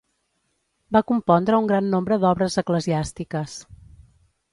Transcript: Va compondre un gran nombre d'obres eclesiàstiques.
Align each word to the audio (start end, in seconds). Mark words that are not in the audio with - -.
Va 0.95 1.01
compondre 1.11 1.59
un 1.63 1.69
gran 1.71 1.91
nombre 1.95 2.17
d'obres 2.23 2.57
eclesiàstiques. 2.65 3.59